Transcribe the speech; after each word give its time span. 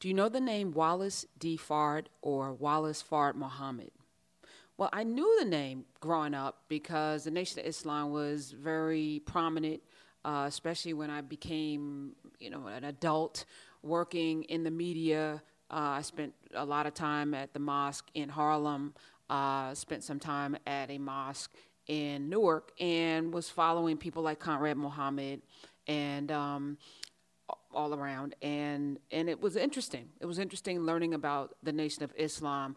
Do 0.00 0.06
you 0.06 0.14
know 0.14 0.28
the 0.28 0.40
name 0.40 0.70
Wallace 0.70 1.26
D. 1.40 1.56
Fard 1.56 2.06
or 2.22 2.52
Wallace 2.52 3.02
Fard 3.02 3.34
Muhammad? 3.34 3.90
Well, 4.76 4.90
I 4.92 5.02
knew 5.02 5.36
the 5.40 5.44
name 5.44 5.86
growing 5.98 6.34
up 6.34 6.62
because 6.68 7.24
the 7.24 7.32
Nation 7.32 7.58
of 7.58 7.66
Islam 7.66 8.12
was 8.12 8.52
very 8.52 9.22
prominent, 9.26 9.82
uh, 10.24 10.44
especially 10.46 10.94
when 10.94 11.10
I 11.10 11.20
became, 11.20 12.12
you 12.38 12.48
know, 12.48 12.68
an 12.68 12.84
adult 12.84 13.44
working 13.82 14.44
in 14.44 14.62
the 14.62 14.70
media. 14.70 15.42
Uh, 15.68 15.98
I 15.98 16.02
spent 16.02 16.32
a 16.54 16.64
lot 16.64 16.86
of 16.86 16.94
time 16.94 17.34
at 17.34 17.52
the 17.52 17.58
mosque 17.58 18.06
in 18.14 18.28
Harlem. 18.28 18.94
Uh, 19.28 19.74
spent 19.74 20.04
some 20.04 20.20
time 20.20 20.56
at 20.64 20.90
a 20.90 20.98
mosque 20.98 21.54
in 21.88 22.28
Newark, 22.28 22.70
and 22.78 23.34
was 23.34 23.50
following 23.50 23.96
people 23.96 24.22
like 24.22 24.38
Conrad 24.38 24.76
Muhammad 24.76 25.42
and 25.88 26.30
um, 26.30 26.78
all 27.78 27.94
around. 27.94 28.34
And 28.42 28.98
and 29.10 29.30
it 29.30 29.40
was 29.40 29.56
interesting. 29.56 30.08
It 30.20 30.26
was 30.26 30.38
interesting 30.38 30.80
learning 30.80 31.14
about 31.14 31.56
the 31.62 31.72
Nation 31.72 32.02
of 32.02 32.12
Islam 32.16 32.76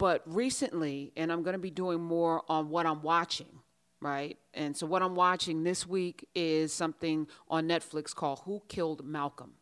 but 0.00 0.22
recently, 0.24 1.12
and 1.14 1.30
I'm 1.30 1.42
going 1.42 1.52
to 1.52 1.58
be 1.58 1.70
doing 1.70 2.00
more 2.00 2.42
on 2.48 2.70
what 2.70 2.86
I'm 2.86 3.02
watching, 3.02 3.60
right? 4.00 4.38
And 4.54 4.74
so, 4.74 4.86
what 4.86 5.02
I'm 5.02 5.14
watching 5.14 5.62
this 5.62 5.86
week 5.86 6.26
is 6.34 6.72
something 6.72 7.28
on 7.48 7.68
Netflix 7.68 8.14
called 8.14 8.40
Who 8.46 8.62
Killed 8.66 9.04
Malcolm. 9.04 9.52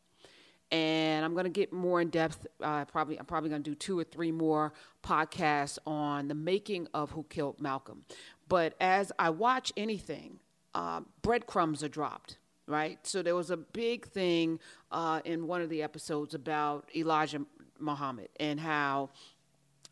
And 0.71 1.25
I'm 1.25 1.33
going 1.33 1.47
to 1.47 1.51
get 1.51 1.73
more 1.73 2.01
in 2.01 2.11
depth. 2.11 2.47
Uh, 2.63 2.85
probably, 2.85 3.19
I'm 3.19 3.27
probably 3.27 3.51
going 3.51 3.65
to 3.65 3.71
do 3.71 3.75
two 3.75 3.99
or 3.99 4.05
three 4.05 4.31
more 4.31 4.73
podcasts 5.03 5.77
on 5.85 6.29
the 6.29 6.37
making 6.37 6.87
of 6.95 7.11
Who 7.11 7.25
Killed 7.29 7.61
Malcolm. 7.61 8.05
But 8.49 8.75
as 8.81 9.11
I 9.19 9.31
watch 9.31 9.73
anything, 9.77 10.39
uh, 10.73 11.01
breadcrumbs 11.21 11.83
are 11.83 11.89
dropped 11.89 12.39
right? 12.69 12.99
So 13.05 13.23
there 13.23 13.35
was 13.35 13.51
a 13.51 13.57
big 13.57 14.07
thing 14.07 14.61
uh, 14.93 15.21
in 15.25 15.47
one 15.47 15.63
of 15.63 15.71
the 15.71 15.83
episodes 15.83 16.35
about 16.35 16.89
Elijah 16.95 17.45
Muhammad 17.81 18.29
and 18.39 18.61
how 18.61 19.11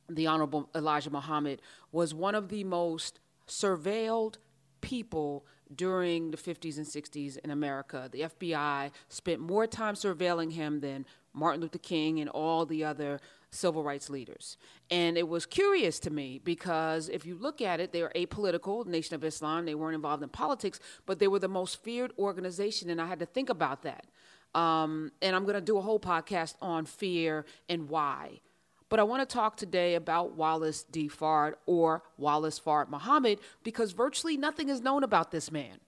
the 0.09 0.27
Honorable 0.27 0.69
Elijah 0.75 1.11
Muhammad 1.11 1.63
was 1.91 2.15
one 2.15 2.35
of 2.35 2.49
the 2.49 2.63
most 2.65 3.19
surveilled 3.49 4.37
people 4.81 5.47
during 5.75 6.31
the 6.31 6.37
50s 6.37 6.77
and 6.77 6.87
60s 6.87 7.39
in 7.39 7.51
America. 7.51 8.09
The 8.13 8.23
FBI 8.23 8.93
spent 9.09 9.41
more 9.41 9.67
time 9.67 9.95
surveilling 9.95 10.53
him 10.53 10.81
than 10.81 11.07
Martin 11.33 11.61
Luther 11.61 11.79
King 11.79 12.21
and 12.21 12.31
all 12.31 12.67
the 12.67 12.85
other 12.85 13.21
civil 13.51 13.83
rights 13.83 14.11
leaders. 14.11 14.57
And 14.91 15.17
it 15.17 15.29
was 15.29 15.47
curious 15.47 15.99
to 16.01 16.11
me 16.11 16.41
because 16.43 17.09
if 17.09 17.25
you 17.25 17.37
look 17.37 17.61
at 17.61 17.81
it, 17.81 17.93
they 17.93 18.03
were 18.03 18.13
apolitical, 18.15 18.87
Nation 18.87 19.15
of 19.15 19.25
Islam, 19.25 19.65
they 19.65 19.75
weren't 19.75 19.95
involved 19.95 20.23
in 20.23 20.29
politics, 20.29 20.81
but 21.07 21.19
they 21.19 21.29
were 21.29 21.39
the 21.39 21.49
most 21.49 21.83
feared 21.83 22.13
organization, 22.19 22.91
and 22.91 23.01
I 23.01 23.07
had 23.07 23.21
to 23.21 23.27
think 23.27 23.49
about 23.49 23.83
that. 23.83 24.07
Um, 24.55 25.13
and 25.21 25.37
I'm 25.37 25.43
going 25.43 25.55
to 25.55 25.61
do 25.61 25.77
a 25.77 25.83
whole 25.83 26.01
podcast 26.01 26.55
on 26.63 26.87
fear 26.87 27.45
and 27.69 27.89
why. 27.89 28.41
But 28.89 29.01
I 29.01 29.03
want 29.03 29.29
to 29.29 29.33
talk 29.33 29.57
today 29.57 29.97
about 29.97 30.37
Wallace 30.37 30.85
D. 30.85 31.09
Fard 31.09 31.55
or 31.67 32.03
Wallace 32.17 32.61
Fard 32.61 32.89
Muhammad 32.89 33.41
because 33.65 33.93
virtually 33.93 34.37
nothing 34.37 34.69
is 34.69 34.81
known 34.81 35.03
about 35.03 35.31
this 35.31 35.51
man. 35.51 35.81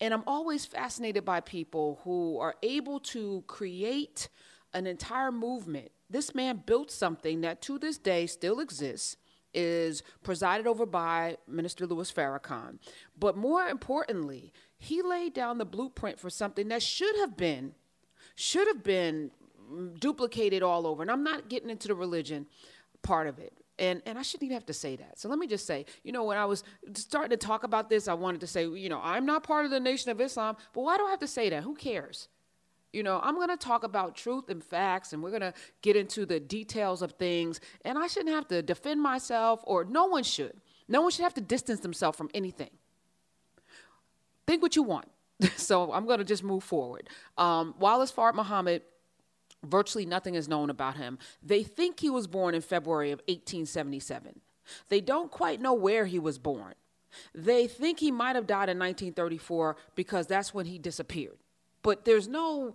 And 0.00 0.12
I'm 0.12 0.24
always 0.26 0.66
fascinated 0.66 1.24
by 1.24 1.40
people 1.40 2.00
who 2.04 2.38
are 2.38 2.54
able 2.62 3.00
to 3.00 3.42
create 3.46 4.28
an 4.74 4.86
entire 4.86 5.32
movement. 5.32 5.90
This 6.08 6.34
man 6.34 6.62
built 6.66 6.90
something 6.90 7.40
that 7.40 7.60
to 7.62 7.78
this 7.78 7.98
day 7.98 8.26
still 8.26 8.60
exists, 8.60 9.16
is 9.56 10.02
presided 10.22 10.66
over 10.66 10.86
by 10.86 11.38
Minister 11.48 11.86
Louis 11.86 12.12
Farrakhan. 12.12 12.78
But 13.18 13.36
more 13.36 13.66
importantly, 13.66 14.52
he 14.78 15.02
laid 15.02 15.32
down 15.32 15.58
the 15.58 15.64
blueprint 15.64 16.20
for 16.20 16.30
something 16.30 16.68
that 16.68 16.82
should 16.82 17.16
have 17.16 17.36
been 17.36 17.74
should 18.34 18.68
have 18.68 18.84
been 18.84 19.30
mm, 19.72 19.98
duplicated 19.98 20.62
all 20.62 20.86
over. 20.86 21.00
And 21.00 21.10
I'm 21.10 21.24
not 21.24 21.48
getting 21.48 21.70
into 21.70 21.88
the 21.88 21.94
religion 21.94 22.46
part 23.02 23.26
of 23.26 23.38
it. 23.38 23.54
And, 23.78 24.02
and 24.04 24.18
I 24.18 24.22
shouldn't 24.22 24.44
even 24.44 24.54
have 24.54 24.66
to 24.66 24.74
say 24.74 24.96
that. 24.96 25.18
So 25.18 25.28
let 25.30 25.38
me 25.38 25.46
just 25.46 25.66
say, 25.66 25.86
you 26.02 26.12
know, 26.12 26.24
when 26.24 26.36
I 26.36 26.44
was 26.44 26.62
starting 26.94 27.30
to 27.30 27.36
talk 27.38 27.64
about 27.64 27.88
this, 27.88 28.08
I 28.08 28.14
wanted 28.14 28.42
to 28.42 28.46
say, 28.46 28.66
you 28.66 28.90
know, 28.90 29.00
I'm 29.02 29.24
not 29.24 29.42
part 29.42 29.64
of 29.64 29.70
the 29.70 29.80
Nation 29.80 30.10
of 30.10 30.20
Islam, 30.20 30.56
but 30.74 30.82
why 30.82 30.98
do 30.98 31.06
I 31.06 31.10
have 31.10 31.20
to 31.20 31.26
say 31.26 31.48
that? 31.50 31.62
Who 31.62 31.74
cares? 31.74 32.28
You 32.96 33.02
know, 33.02 33.20
I'm 33.22 33.34
going 33.34 33.50
to 33.50 33.58
talk 33.58 33.84
about 33.84 34.16
truth 34.16 34.48
and 34.48 34.64
facts, 34.64 35.12
and 35.12 35.22
we're 35.22 35.30
going 35.30 35.42
to 35.42 35.52
get 35.82 35.96
into 35.96 36.24
the 36.24 36.40
details 36.40 37.02
of 37.02 37.12
things. 37.12 37.60
And 37.84 37.98
I 37.98 38.06
shouldn't 38.06 38.34
have 38.34 38.48
to 38.48 38.62
defend 38.62 39.02
myself, 39.02 39.60
or 39.64 39.84
no 39.84 40.06
one 40.06 40.22
should. 40.22 40.56
No 40.88 41.02
one 41.02 41.10
should 41.10 41.24
have 41.24 41.34
to 41.34 41.42
distance 41.42 41.80
themselves 41.80 42.16
from 42.16 42.30
anything. 42.32 42.70
Think 44.46 44.62
what 44.62 44.76
you 44.76 44.82
want. 44.82 45.10
so 45.56 45.92
I'm 45.92 46.06
going 46.06 46.20
to 46.20 46.24
just 46.24 46.42
move 46.42 46.64
forward. 46.64 47.10
Um, 47.36 47.74
Wallace 47.78 48.10
Fard 48.10 48.34
Muhammad 48.34 48.82
Virtually 49.64 50.06
nothing 50.06 50.34
is 50.34 50.48
known 50.48 50.70
about 50.70 50.96
him. 50.96 51.18
They 51.42 51.64
think 51.64 51.98
he 51.98 52.10
was 52.10 52.26
born 52.26 52.54
in 52.54 52.60
February 52.60 53.10
of 53.10 53.18
1877. 53.20 54.40
They 54.90 55.00
don't 55.00 55.30
quite 55.30 55.60
know 55.60 55.74
where 55.74 56.06
he 56.06 56.18
was 56.18 56.38
born. 56.38 56.74
They 57.34 57.66
think 57.66 57.98
he 57.98 58.12
might 58.12 58.36
have 58.36 58.46
died 58.46 58.68
in 58.68 58.78
1934 58.78 59.76
because 59.96 60.26
that's 60.26 60.54
when 60.54 60.66
he 60.66 60.78
disappeared. 60.78 61.38
But 61.86 62.04
there's 62.04 62.26
no 62.26 62.74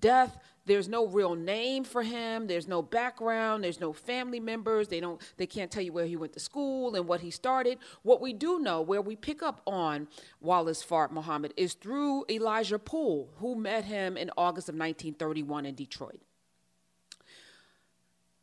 death, 0.00 0.36
there's 0.66 0.88
no 0.88 1.06
real 1.06 1.36
name 1.36 1.84
for 1.84 2.02
him, 2.02 2.48
there's 2.48 2.66
no 2.66 2.82
background, 2.82 3.62
there's 3.62 3.78
no 3.78 3.92
family 3.92 4.40
members, 4.40 4.88
they 4.88 4.98
don't 4.98 5.20
they 5.36 5.46
can't 5.46 5.70
tell 5.70 5.84
you 5.84 5.92
where 5.92 6.06
he 6.06 6.16
went 6.16 6.32
to 6.32 6.40
school 6.40 6.96
and 6.96 7.06
what 7.06 7.20
he 7.20 7.30
started. 7.30 7.78
What 8.02 8.20
we 8.20 8.32
do 8.32 8.58
know, 8.58 8.80
where 8.80 9.00
we 9.00 9.14
pick 9.14 9.44
up 9.44 9.62
on 9.64 10.08
Wallace 10.40 10.84
Fard 10.84 11.12
Muhammad 11.12 11.54
is 11.56 11.74
through 11.74 12.24
Elijah 12.28 12.80
Poole, 12.80 13.30
who 13.36 13.54
met 13.54 13.84
him 13.84 14.16
in 14.16 14.28
August 14.36 14.68
of 14.68 14.74
1931 14.74 15.64
in 15.64 15.76
Detroit. 15.76 16.20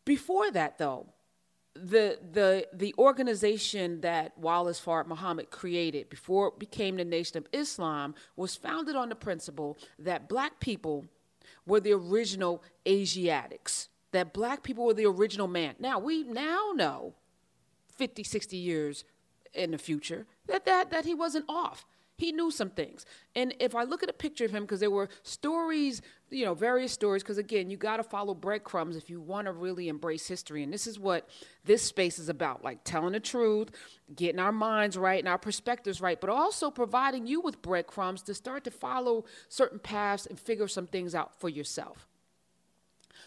Before 0.05 0.49
that, 0.49 0.77
though, 0.77 1.07
the 1.75 2.17
the 2.31 2.67
the 2.73 2.95
organization 2.97 4.01
that 4.01 4.37
Wallace 4.37 4.79
Fard 4.79 5.07
Muhammad 5.07 5.51
created 5.51 6.09
before 6.09 6.47
it 6.47 6.59
became 6.59 6.95
the 6.95 7.05
Nation 7.05 7.37
of 7.37 7.47
Islam 7.51 8.15
was 8.35 8.55
founded 8.55 8.95
on 8.95 9.09
the 9.09 9.15
principle 9.15 9.77
that 9.99 10.29
black 10.29 10.59
people 10.59 11.05
were 11.67 11.79
the 11.79 11.91
original 11.91 12.63
Asiatics, 12.87 13.89
that 14.11 14.33
black 14.33 14.63
people 14.63 14.85
were 14.85 14.93
the 14.93 15.05
original 15.05 15.47
man. 15.47 15.75
Now 15.79 15.99
we 15.99 16.23
now 16.23 16.71
know 16.73 17.13
50, 17.95 18.23
60 18.23 18.55
years 18.55 19.03
in 19.53 19.71
the 19.71 19.77
future 19.77 20.25
that 20.47 20.65
that, 20.65 20.91
that 20.91 21.05
he 21.05 21.13
wasn't 21.13 21.45
off 21.49 21.85
he 22.17 22.31
knew 22.31 22.49
some 22.49 22.69
things. 22.69 23.05
And 23.35 23.53
if 23.59 23.75
I 23.75 23.83
look 23.83 24.01
at 24.01 24.09
a 24.09 24.13
picture 24.13 24.45
of 24.45 24.51
him, 24.51 24.63
because 24.63 24.79
there 24.79 24.91
were 24.91 25.09
stories, 25.23 26.01
you 26.29 26.45
know, 26.45 26.53
various 26.53 26.93
stories, 26.93 27.23
because 27.23 27.37
again, 27.37 27.69
you 27.69 27.77
got 27.77 27.97
to 27.97 28.03
follow 28.03 28.33
breadcrumbs 28.33 28.95
if 28.95 29.09
you 29.09 29.19
want 29.19 29.45
to 29.45 29.51
really 29.51 29.89
embrace 29.89 30.27
history. 30.27 30.63
And 30.63 30.71
this 30.71 30.87
is 30.87 30.97
what 30.97 31.27
this 31.65 31.81
space 31.81 32.17
is 32.17 32.29
about 32.29 32.63
like 32.63 32.79
telling 32.83 33.11
the 33.11 33.19
truth, 33.19 33.69
getting 34.15 34.39
our 34.39 34.53
minds 34.53 34.97
right 34.97 35.19
and 35.19 35.27
our 35.27 35.37
perspectives 35.37 35.99
right, 35.99 36.19
but 36.19 36.29
also 36.29 36.71
providing 36.71 37.27
you 37.27 37.41
with 37.41 37.61
breadcrumbs 37.61 38.21
to 38.23 38.33
start 38.33 38.63
to 38.63 38.71
follow 38.71 39.25
certain 39.49 39.79
paths 39.79 40.25
and 40.25 40.39
figure 40.39 40.67
some 40.67 40.87
things 40.87 41.13
out 41.13 41.37
for 41.39 41.49
yourself. 41.49 42.07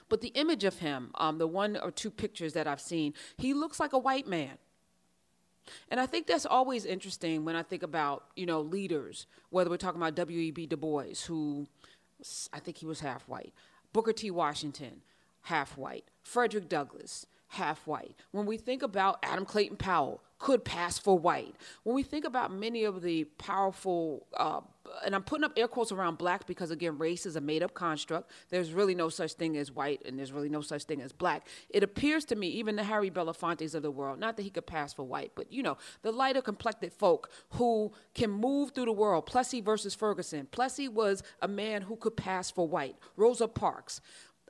But 0.09 0.23
the 0.23 0.29
image 0.29 0.65
of 0.65 0.79
him, 0.79 1.11
um, 1.17 1.37
the 1.37 1.47
one 1.47 1.77
or 1.77 1.91
two 1.91 2.11
pictures 2.11 2.55
that 2.55 2.67
I've 2.67 2.81
seen, 2.81 3.13
he 3.37 3.53
looks 3.53 3.79
like 3.79 3.93
a 3.93 3.99
white 3.99 4.27
man. 4.27 4.57
And 5.91 6.01
I 6.01 6.07
think 6.07 6.27
that's 6.27 6.47
always 6.47 6.85
interesting 6.85 7.45
when 7.45 7.57
I 7.57 7.63
think 7.63 7.83
about, 7.83 8.25
you 8.37 8.47
know, 8.47 8.61
leaders, 8.61 9.27
whether 9.51 9.71
we're 9.71 9.77
talking 9.77 10.01
about 10.01 10.15
W.E.B. 10.15 10.67
Du 10.67 10.77
Bois, 10.77 11.25
who 11.27 11.67
I 12.53 12.61
think 12.61 12.79
he 12.79 12.87
was 12.87 13.01
half 13.01 13.29
white, 13.29 13.53
Booker 13.93 14.13
T. 14.13 14.31
Washington, 14.31 15.03
half 15.43 15.77
white, 15.77 16.05
Frederick 16.23 16.69
Douglass, 16.69 17.27
half 17.49 17.87
white. 17.87 18.15
When 18.31 18.47
we 18.47 18.57
think 18.57 18.83
about 18.83 19.19
Adam 19.23 19.45
Clayton 19.45 19.77
Powell, 19.77 20.23
could 20.39 20.65
pass 20.65 20.99
for 20.99 21.19
white. 21.19 21.55
When 21.83 21.97
we 21.97 22.03
think 22.03 22.25
about 22.25 22.53
many 22.53 22.85
of 22.85 23.03
the 23.03 23.25
powerful, 23.25 24.27
uh, 24.37 24.61
and 25.05 25.15
I'm 25.15 25.23
putting 25.23 25.45
up 25.45 25.53
air 25.57 25.69
quotes 25.69 25.91
around 25.91 26.17
black 26.17 26.47
because, 26.47 26.71
again, 26.71 26.97
race 26.97 27.27
is 27.27 27.37
a 27.37 27.41
made 27.41 27.63
up 27.63 27.75
construct. 27.75 28.31
There's 28.49 28.73
really 28.73 28.95
no 28.95 29.09
such 29.09 29.33
thing 29.33 29.57
as 29.57 29.73
white, 29.73 30.01
and 30.07 30.19
there's 30.19 30.33
really 30.33 30.49
no 30.49 30.61
such 30.61 30.85
thing 30.85 31.03
as 31.03 31.13
black. 31.13 31.47
It 31.69 31.83
appears 31.83 32.25
to 32.27 32.37
me, 32.37 32.49
even 32.51 32.77
the 32.77 32.85
Harry 32.85 33.11
Belafontes 33.11 33.75
of 33.75 33.83
the 33.83 33.91
world, 33.91 34.21
not 34.21 34.37
that 34.37 34.43
he 34.43 34.51
could 34.51 34.67
pass 34.67 34.93
for 34.93 35.03
white, 35.03 35.33
but, 35.35 35.53
you 35.53 35.63
know, 35.63 35.77
the 36.03 36.13
lighter 36.13 36.41
complected 36.41 36.93
folk 36.93 37.31
who 37.51 37.93
can 38.15 38.31
move 38.31 38.71
through 38.71 38.87
the 38.87 38.93
world. 38.93 39.27
Plessy 39.27 39.61
versus 39.61 39.95
Ferguson. 39.95 40.47
Plessy 40.53 40.89
was 40.89 41.23
a 41.43 41.49
man 41.49 41.83
who 41.83 41.97
could 41.97 42.17
pass 42.17 42.51
for 42.51 42.67
white. 42.69 42.97
Rosa 43.17 43.49
Parks 43.49 44.01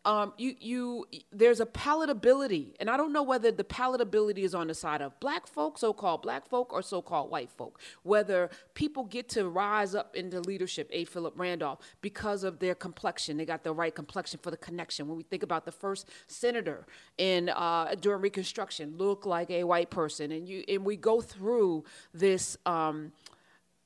um, 0.08 0.32
you, 0.38 0.54
you, 0.58 1.06
there's 1.30 1.60
a 1.60 1.66
palatability, 1.66 2.72
and 2.80 2.88
I 2.88 2.96
don't 2.96 3.12
know 3.12 3.22
whether 3.22 3.52
the 3.52 3.62
palatability 3.62 4.38
is 4.38 4.54
on 4.54 4.68
the 4.68 4.74
side 4.74 5.02
of 5.02 5.20
black 5.20 5.46
folk, 5.46 5.76
so-called 5.76 6.22
black 6.22 6.48
folk, 6.48 6.72
or 6.72 6.80
so-called 6.80 7.30
white 7.30 7.50
folk. 7.50 7.78
Whether 8.04 8.48
people 8.72 9.04
get 9.04 9.28
to 9.30 9.46
rise 9.50 9.94
up 9.94 10.16
into 10.16 10.40
leadership, 10.40 10.88
A. 10.94 11.04
Philip 11.04 11.34
Randolph, 11.36 11.80
because 12.00 12.42
of 12.42 12.58
their 12.58 12.74
complexion, 12.74 13.36
they 13.36 13.44
got 13.44 13.64
the 13.64 13.74
right 13.74 13.94
complexion 13.94 14.40
for 14.42 14.50
the 14.50 14.56
connection. 14.56 15.08
When 15.08 15.18
we 15.18 15.24
think 15.24 15.42
about 15.42 15.66
the 15.66 15.72
first 15.72 16.08
senator 16.26 16.86
in 17.18 17.50
uh, 17.50 17.94
during 18.00 18.22
Reconstruction, 18.22 18.96
look 18.96 19.26
like 19.26 19.50
a 19.50 19.62
white 19.64 19.90
person, 19.90 20.32
and 20.32 20.48
you, 20.48 20.64
and 20.68 20.86
we 20.86 20.96
go 20.96 21.20
through 21.20 21.84
this, 22.14 22.56
um, 22.64 23.12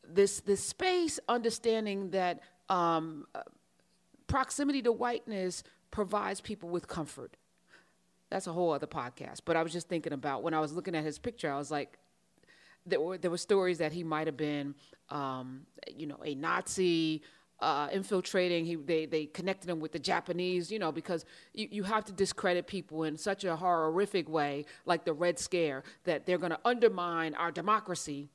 this, 0.08 0.38
this 0.38 0.64
space, 0.64 1.18
understanding 1.28 2.10
that. 2.10 2.42
Um, 2.68 3.26
proximity 4.28 4.80
to 4.80 4.90
whiteness 4.90 5.62
provides 5.92 6.40
people 6.40 6.68
with 6.68 6.88
comfort. 6.88 7.36
That's 8.30 8.48
a 8.48 8.52
whole 8.52 8.72
other 8.72 8.88
podcast. 8.88 9.42
But 9.44 9.56
I 9.56 9.62
was 9.62 9.72
just 9.72 9.88
thinking 9.88 10.12
about 10.12 10.42
when 10.42 10.54
I 10.54 10.58
was 10.58 10.72
looking 10.72 10.96
at 10.96 11.04
his 11.04 11.20
picture, 11.20 11.52
I 11.52 11.58
was 11.58 11.70
like, 11.70 11.98
there 12.84 13.00
were 13.00 13.16
there 13.16 13.30
were 13.30 13.38
stories 13.38 13.78
that 13.78 13.92
he 13.92 14.02
might 14.02 14.26
have 14.26 14.36
been, 14.36 14.74
um, 15.10 15.66
you 15.96 16.08
know, 16.08 16.18
a 16.24 16.34
Nazi. 16.34 17.22
Uh, 17.60 17.88
infiltrating, 17.92 18.64
he 18.64 18.74
they 18.74 19.06
they 19.06 19.24
connected 19.26 19.70
him 19.70 19.78
with 19.78 19.92
the 19.92 19.98
Japanese, 20.00 20.68
you 20.72 20.80
know, 20.80 20.90
because 20.90 21.24
you, 21.54 21.68
you 21.70 21.84
have 21.84 22.04
to 22.04 22.12
discredit 22.12 22.66
people 22.66 23.04
in 23.04 23.16
such 23.16 23.44
a 23.44 23.54
horrific 23.54 24.28
way, 24.28 24.64
like 24.84 25.04
the 25.04 25.12
Red 25.12 25.38
Scare, 25.38 25.84
that 26.02 26.26
they're 26.26 26.38
going 26.38 26.50
to 26.50 26.58
undermine 26.64 27.34
our 27.36 27.52
democracy. 27.52 28.30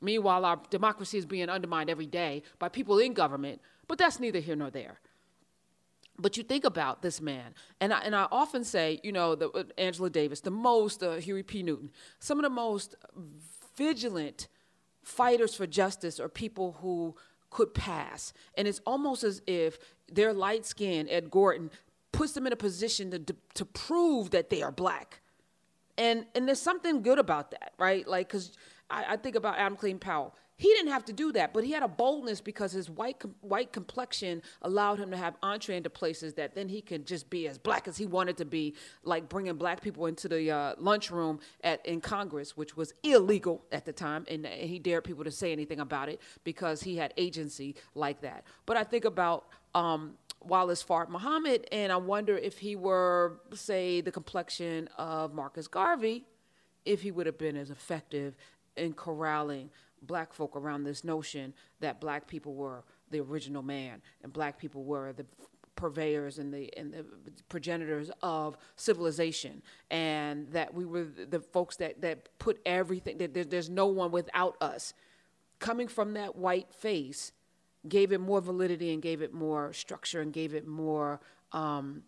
Meanwhile, 0.00 0.46
our 0.46 0.58
democracy 0.70 1.18
is 1.18 1.26
being 1.26 1.50
undermined 1.50 1.90
every 1.90 2.06
day 2.06 2.42
by 2.58 2.70
people 2.70 2.98
in 2.98 3.12
government. 3.12 3.60
But 3.86 3.98
that's 3.98 4.18
neither 4.18 4.38
here 4.38 4.56
nor 4.56 4.70
there. 4.70 4.98
But 6.20 6.36
you 6.36 6.42
think 6.42 6.64
about 6.64 7.02
this 7.02 7.20
man, 7.20 7.54
and 7.80 7.92
I, 7.92 8.00
and 8.00 8.14
I 8.14 8.26
often 8.30 8.64
say, 8.64 9.00
you 9.02 9.12
know, 9.12 9.34
the, 9.34 9.48
uh, 9.50 9.64
Angela 9.78 10.10
Davis, 10.10 10.40
the 10.40 10.50
most, 10.50 11.02
uh, 11.02 11.14
Huey 11.14 11.42
P. 11.42 11.62
Newton, 11.62 11.90
some 12.18 12.38
of 12.38 12.42
the 12.42 12.50
most 12.50 12.94
vigilant 13.76 14.48
fighters 15.02 15.54
for 15.54 15.66
justice 15.66 16.20
are 16.20 16.28
people 16.28 16.78
who 16.80 17.16
could 17.50 17.74
pass. 17.74 18.32
And 18.56 18.68
it's 18.68 18.80
almost 18.86 19.24
as 19.24 19.42
if 19.46 19.78
their 20.10 20.32
light 20.32 20.66
skin, 20.66 21.08
Ed 21.08 21.30
Gordon, 21.30 21.70
puts 22.12 22.32
them 22.32 22.46
in 22.46 22.52
a 22.52 22.56
position 22.56 23.10
to, 23.10 23.36
to 23.54 23.64
prove 23.64 24.30
that 24.30 24.50
they 24.50 24.62
are 24.62 24.72
black. 24.72 25.20
And, 25.98 26.26
and 26.34 26.46
there's 26.46 26.60
something 26.60 27.02
good 27.02 27.18
about 27.18 27.50
that, 27.52 27.72
right? 27.78 28.06
Like, 28.06 28.28
because 28.28 28.52
I, 28.88 29.04
I 29.10 29.16
think 29.16 29.36
about 29.36 29.58
Adam 29.58 29.76
Clayton 29.76 29.98
Powell. 29.98 30.34
He 30.60 30.68
didn't 30.74 30.92
have 30.92 31.06
to 31.06 31.14
do 31.14 31.32
that, 31.32 31.54
but 31.54 31.64
he 31.64 31.72
had 31.72 31.82
a 31.82 31.88
boldness 31.88 32.42
because 32.42 32.70
his 32.70 32.90
white 32.90 33.18
com- 33.18 33.34
white 33.40 33.72
complexion 33.72 34.42
allowed 34.60 34.98
him 34.98 35.10
to 35.10 35.16
have 35.16 35.34
entree 35.42 35.74
into 35.74 35.88
places 35.88 36.34
that 36.34 36.54
then 36.54 36.68
he 36.68 36.82
could 36.82 37.06
just 37.06 37.30
be 37.30 37.48
as 37.48 37.56
black 37.56 37.88
as 37.88 37.96
he 37.96 38.04
wanted 38.04 38.36
to 38.36 38.44
be, 38.44 38.74
like 39.02 39.26
bringing 39.26 39.54
black 39.54 39.80
people 39.80 40.04
into 40.04 40.28
the 40.28 40.50
uh, 40.50 40.74
lunchroom 40.76 41.40
at 41.64 41.84
in 41.86 42.02
Congress, 42.02 42.58
which 42.58 42.76
was 42.76 42.92
illegal 43.02 43.64
at 43.72 43.86
the 43.86 43.92
time, 43.94 44.26
and, 44.28 44.44
and 44.44 44.68
he 44.68 44.78
dared 44.78 45.02
people 45.02 45.24
to 45.24 45.30
say 45.30 45.50
anything 45.50 45.80
about 45.80 46.10
it 46.10 46.20
because 46.44 46.82
he 46.82 46.94
had 46.94 47.14
agency 47.16 47.74
like 47.94 48.20
that. 48.20 48.44
But 48.66 48.76
I 48.76 48.84
think 48.84 49.06
about 49.06 49.46
um, 49.74 50.18
Wallace 50.44 50.84
Fard 50.84 51.08
Muhammad, 51.08 51.68
and 51.72 51.90
I 51.90 51.96
wonder 51.96 52.36
if 52.36 52.58
he 52.58 52.76
were, 52.76 53.40
say, 53.54 54.02
the 54.02 54.12
complexion 54.12 54.90
of 54.98 55.32
Marcus 55.32 55.68
Garvey, 55.68 56.26
if 56.84 57.00
he 57.00 57.10
would 57.10 57.24
have 57.24 57.38
been 57.38 57.56
as 57.56 57.70
effective 57.70 58.36
in 58.76 58.92
corralling 58.92 59.70
black 60.02 60.32
folk 60.32 60.56
around 60.56 60.84
this 60.84 61.04
notion 61.04 61.54
that 61.80 62.00
black 62.00 62.26
people 62.26 62.54
were 62.54 62.84
the 63.10 63.20
original 63.20 63.62
man 63.62 64.00
and 64.22 64.32
black 64.32 64.58
people 64.58 64.84
were 64.84 65.12
the 65.12 65.26
purveyors 65.80 66.38
and 66.38 66.52
the 66.52 66.70
and 66.76 66.92
the 66.92 67.04
progenitors 67.48 68.10
of 68.22 68.56
civilization. 68.76 69.62
And 69.90 70.48
that 70.48 70.74
we 70.74 70.84
were 70.84 71.04
the 71.04 71.40
folks 71.40 71.76
that 71.76 72.00
that 72.02 72.28
put 72.38 72.60
everything 72.66 73.18
that 73.18 73.34
there, 73.34 73.44
there's 73.44 73.70
no 73.70 73.86
one 73.86 74.10
without 74.10 74.56
us. 74.60 74.94
Coming 75.58 75.88
from 75.88 76.14
that 76.14 76.36
white 76.36 76.72
face 76.72 77.32
gave 77.88 78.12
it 78.12 78.20
more 78.20 78.40
validity 78.40 78.92
and 78.92 79.02
gave 79.02 79.22
it 79.22 79.32
more 79.32 79.72
structure 79.72 80.20
and 80.20 80.32
gave 80.32 80.54
it 80.54 80.66
more 80.66 81.20
um, 81.52 82.02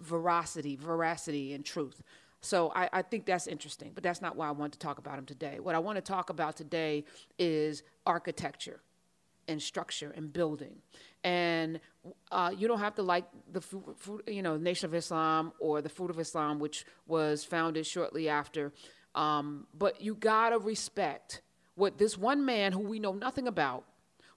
veracity 0.00 0.76
veracity 0.76 1.54
and 1.54 1.64
truth 1.64 2.02
so 2.42 2.72
I, 2.74 2.88
I, 2.92 3.02
think 3.02 3.24
that's 3.24 3.46
interesting, 3.46 3.92
but 3.94 4.02
that's 4.02 4.20
not 4.20 4.34
why 4.34 4.48
I 4.48 4.50
want 4.50 4.72
to 4.72 4.78
talk 4.78 4.98
about 4.98 5.16
him 5.16 5.24
today. 5.24 5.60
What 5.60 5.76
I 5.76 5.78
want 5.78 5.96
to 5.96 6.02
talk 6.02 6.28
about 6.28 6.56
today 6.56 7.04
is 7.38 7.84
architecture 8.04 8.80
and 9.46 9.62
structure 9.62 10.12
and 10.16 10.32
building. 10.32 10.76
And 11.22 11.78
uh, 12.32 12.50
you 12.56 12.66
don't 12.66 12.80
have 12.80 12.96
to 12.96 13.02
like 13.02 13.26
the 13.52 13.62
you 14.26 14.42
know 14.42 14.56
Nation 14.56 14.86
of 14.86 14.94
Islam 14.94 15.52
or 15.60 15.80
the 15.80 15.88
Fruit 15.88 16.10
of 16.10 16.18
Islam, 16.18 16.58
which 16.58 16.84
was 17.06 17.44
founded 17.44 17.86
shortly 17.86 18.28
after. 18.28 18.72
Um, 19.14 19.68
but 19.72 20.00
you 20.00 20.16
gotta 20.16 20.58
respect 20.58 21.42
what 21.76 21.98
this 21.98 22.18
one 22.18 22.44
man 22.44 22.72
who 22.72 22.80
we 22.80 22.98
know 22.98 23.12
nothing 23.12 23.46
about 23.46 23.84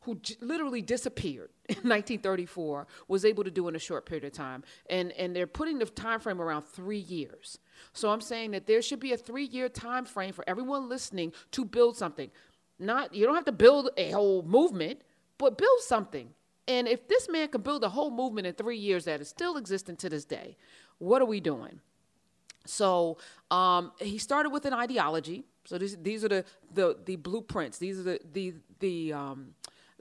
who 0.06 0.16
j- 0.16 0.36
literally 0.42 0.82
disappeared 0.82 1.50
in 1.70 1.76
1934 1.76 2.88
was 3.08 3.26
able 3.26 3.44
to 3.44 3.52
do 3.52 3.68
in 3.68 3.76
a 3.76 3.80
short 3.80 4.06
period 4.06 4.24
of 4.24 4.32
time. 4.32 4.64
And 4.90 5.12
and 5.14 5.36
they're 5.36 5.48
putting 5.48 5.80
the 5.80 5.86
time 5.86 6.20
frame 6.20 6.42
around 6.42 6.64
three 6.64 7.00
years. 7.00 7.60
So 7.94 8.10
i'm 8.10 8.22
saying 8.22 8.52
that 8.52 8.68
there 8.68 8.82
should 8.82 9.00
be 9.00 9.14
a 9.14 9.18
three 9.18 9.46
year 9.46 9.70
time 9.70 10.06
frame 10.06 10.34
for 10.34 10.44
everyone 10.48 10.90
listening 10.90 11.34
to 11.52 11.66
build 11.66 11.98
something. 11.98 12.32
Not 12.80 13.14
you 13.14 13.26
don't 13.26 13.36
have 13.36 13.46
to 13.46 13.52
build 13.52 13.90
a 13.98 14.12
whole 14.12 14.44
movement 14.44 15.02
but 15.38 15.58
build 15.58 15.82
something. 15.82 16.30
And 16.68 16.88
if 16.88 17.08
this 17.08 17.30
man 17.30 17.50
can 17.50 17.62
build 17.62 17.84
a 17.84 17.90
whole 17.90 18.10
movement 18.10 18.48
in 18.48 18.54
three 18.54 18.78
years 18.78 19.06
that 19.06 19.22
is 19.22 19.28
still 19.28 19.58
existing 19.58 19.98
to 19.98 20.10
this 20.10 20.26
day 20.26 20.58
what 20.98 21.22
are 21.22 21.26
we 21.26 21.40
doing? 21.40 21.82
So 22.66 23.18
um, 23.52 23.92
he 24.00 24.18
started 24.18 24.50
with 24.50 24.66
an 24.66 24.74
ideology. 24.74 25.46
So 25.66 25.78
these, 25.78 25.98
these 25.98 26.24
are 26.24 26.30
the, 26.30 26.46
the, 26.74 26.98
the 27.06 27.16
blueprints. 27.16 27.78
These 27.78 28.00
are 28.00 28.04
the, 28.04 28.20
the, 28.34 28.54
the 28.80 29.14
um, 29.14 29.50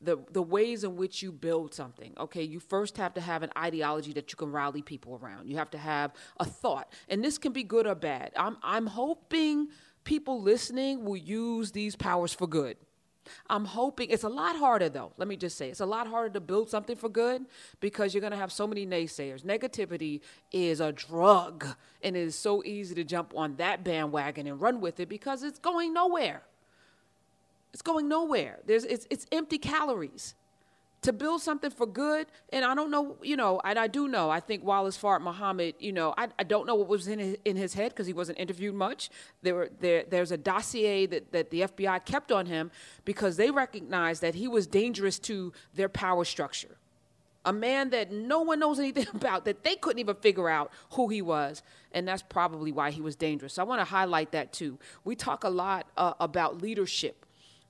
the 0.05 0.19
the 0.33 0.43
ways 0.43 0.85
in 0.85 0.97
which 0.97 1.23
you 1.23 1.33
build 1.33 1.75
something. 1.75 2.15
Okay, 2.19 2.43
you 2.43 2.61
first 2.61 2.97
have 2.97 3.15
to 3.15 3.21
have 3.21 3.43
an 3.43 3.51
ideology 3.57 4.13
that 4.15 4.31
you 4.33 4.37
can 4.37 4.53
rally 4.53 4.83
people 4.83 5.19
around. 5.23 5.49
You 5.49 5.57
have 5.57 5.71
to 5.71 5.79
have 5.79 6.13
a 6.39 6.45
thought, 6.45 6.93
and 7.09 7.25
this 7.25 7.39
can 7.39 7.53
be 7.53 7.65
good 7.65 7.87
or 7.87 7.95
bad. 7.95 8.33
I'm 8.37 8.57
I'm 8.63 8.87
hoping 8.87 9.69
people 10.05 10.41
listening 10.41 11.05
will 11.05 11.17
use 11.17 11.73
these 11.73 11.97
powers 11.97 12.33
for 12.33 12.47
good. 12.47 12.77
I'm 13.49 13.65
hoping 13.65 14.11
it's 14.11 14.23
a 14.23 14.29
lot 14.29 14.57
harder 14.57 14.89
though. 14.89 15.13
Let 15.17 15.29
me 15.29 15.37
just 15.37 15.57
say 15.57 15.71
it's 15.71 15.81
a 15.81 15.87
lot 15.87 16.07
harder 16.07 16.31
to 16.35 16.41
build 16.41 16.71
something 16.71 16.97
for 16.97 17.09
good 17.09 17.47
because 17.81 18.15
you're 18.15 18.21
going 18.21 18.33
to 18.33 18.37
have 18.37 18.53
so 18.53 18.67
many 18.67 18.87
naysayers. 18.87 19.43
Negativity 19.43 20.21
is 20.53 20.81
a 20.81 20.93
drug 20.93 21.67
and 22.03 22.17
it 22.17 22.21
is 22.21 22.35
so 22.35 22.63
easy 22.65 22.95
to 22.95 23.05
jump 23.05 23.33
on 23.35 23.57
that 23.57 23.85
bandwagon 23.85 24.47
and 24.47 24.61
run 24.61 24.81
with 24.81 25.01
it 25.01 25.09
because 25.09 25.43
it's 25.43 25.59
going 25.59 25.93
nowhere. 25.93 26.43
It's 27.75 27.83
going 27.83 28.09
nowhere. 28.09 28.61
There's 28.65 28.85
it's 28.85 29.07
it's 29.11 29.27
empty 29.33 29.59
calories. 29.59 30.37
To 31.03 31.13
build 31.13 31.43
something 31.43 31.71
for 31.71 31.87
good, 31.87 32.29
and 32.51 32.65
I 32.65 32.75
don't 32.75 32.91
know, 32.91 33.19
you 33.21 33.37
know, 33.37 33.61
and 33.63 33.79
I 33.79 33.89
do 33.89 34.09
know. 34.09 34.31
I 34.31 34.41
think 34.41 34.65
Wallace 34.65 34.97
Fard 34.97 35.21
Muhammad, 35.21 35.75
you 35.79 35.93
know, 35.93 36.15
I, 36.17 36.29
I 36.39 36.45
don't 36.45 36.67
know 36.67 36.77
what 36.77 36.89
was 36.89 37.09
in 37.09 37.19
his, 37.19 37.37
in 37.45 37.57
his 37.57 37.75
head 37.75 37.91
because 37.91 38.07
he 38.07 38.15
wasn't 38.15 38.39
interviewed 38.39 38.75
much. 38.75 39.11
There 39.43 39.55
were 39.55 39.71
there 39.81 40.05
there's 40.09 40.31
a 40.33 40.39
dossier 40.39 41.05
that, 41.05 41.31
that 41.33 41.51
the 41.51 41.63
FBI 41.63 42.07
kept 42.07 42.33
on 42.33 42.47
him 42.47 42.71
because 43.05 43.37
they 43.37 43.51
recognized 43.51 44.23
that 44.23 44.35
he 44.35 44.49
was 44.49 44.67
dangerous 44.67 45.19
to 45.19 45.53
their 45.75 45.91
power 45.91 46.25
structure 46.25 46.79
a 47.47 47.53
man 47.53 47.91
that 47.91 48.11
no 48.11 48.41
one 48.41 48.59
knows 48.59 48.79
anything 48.79 49.07
about, 49.15 49.45
that 49.45 49.65
they 49.65 49.77
couldn't 49.77 49.99
even 49.99 50.15
figure 50.15 50.49
out 50.49 50.73
who 50.93 51.09
he 51.09 51.21
was. 51.21 51.63
And 51.93 52.09
that's 52.09 52.23
probably 52.23 52.73
why 52.73 52.91
he 52.91 53.03
was 53.03 53.17
dangerous. 53.17 53.53
So 53.53 53.63
I 53.63 53.67
want 53.67 53.83
to 53.83 53.85
highlight 53.85 54.33
that 54.33 54.55
too. 54.55 54.79
We 55.05 55.15
talk 55.15 55.45
a 55.45 55.51
lot 55.51 55.87
uh, 55.99 56.15
about 56.19 56.63
leadership 56.63 57.24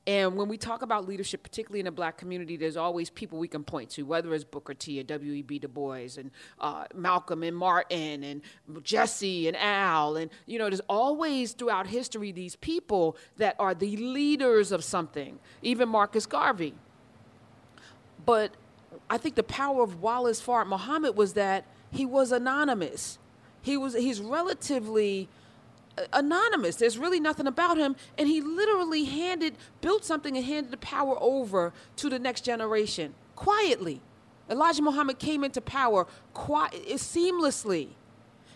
and 0.07 0.37
when 0.37 0.49
we 0.49 0.59
talk 0.59 0.83
about 0.83 1.09
leadership, 1.09 1.43
particularly 1.43 1.81
in 1.81 1.87
the 1.87 1.91
black 1.91 2.19
community, 2.19 2.59
there's 2.59 2.77
always 2.77 3.09
people 3.09 3.39
we 3.39 3.49
can 3.49 3.65
point 3.65 3.89
to, 3.91 4.03
whether 4.03 4.35
it's 4.35 4.45
Booker 4.45 4.75
T 4.75 5.01
or 5.01 5.03
W.E.B. 5.03 5.61
Du 5.61 5.69
Bois 5.69 6.19
and 6.19 6.31
uh, 6.61 6.85
Malcolm 6.95 7.43
and 7.43 7.57
Martin 7.57 8.23
and 8.23 8.43
Jesse 8.83 9.49
and 9.49 9.57
Al. 9.57 10.17
And, 10.17 10.31
you 10.45 10.59
know, 10.59 10.69
there's 10.69 10.83
always 10.91 11.53
throughout 11.53 11.87
history 11.87 12.33
these 12.33 12.55
people 12.57 13.17
that 13.39 13.57
are 13.59 13.75
the 13.75 13.97
leaders 13.97 14.73
of 14.73 14.85
something, 14.85 15.39
even 15.63 15.89
Marcus 15.89 16.27
Garvey. 16.27 16.75
But 18.27 18.53
I 19.09 19.17
think 19.17 19.37
the 19.37 19.43
power 19.43 19.83
of 19.83 20.03
Wallace 20.03 20.43
Fard 20.43 20.67
Muhammad 20.67 21.17
was 21.17 21.33
that 21.33 21.65
he 21.91 22.05
was 22.05 22.31
anonymous. 22.31 23.19
He 23.63 23.79
was, 23.79 23.95
he's 23.95 24.21
relatively 24.21 25.31
anonymous. 26.13 26.77
There's 26.77 26.99
really 26.99 27.21
nothing 27.21 27.47
about 27.47 27.77
him. 27.77 27.97
And 28.19 28.29
he 28.29 28.41
literally 28.41 29.05
handed, 29.05 29.57
built 29.81 30.05
something 30.05 30.37
and 30.37 30.45
handed 30.45 30.73
the 30.73 30.79
power 30.79 31.17
over 31.21 31.73
to 31.97 32.09
the 32.09 32.19
next 32.19 32.43
generation 32.43 33.15
quietly. 33.37 34.01
Elijah 34.51 34.83
Muhammad 34.83 35.19
came 35.19 35.45
into 35.45 35.61
power 35.61 36.07
quiet, 36.33 36.85
seamlessly. 36.87 37.89